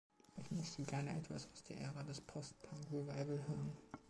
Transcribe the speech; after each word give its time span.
Ich 0.39 0.49
möchte 0.49 0.81
gerne 0.81 1.11
etwas 1.15 1.47
aus 1.53 1.63
der 1.65 1.77
Ära 1.79 2.01
des 2.01 2.21
Post-punk 2.21 2.87
Revival 2.91 3.37
hören. 3.47 3.71